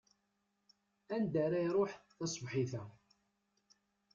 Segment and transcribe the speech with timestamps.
[1.15, 2.83] Anda ara iṛuḥ tasebḥit-a?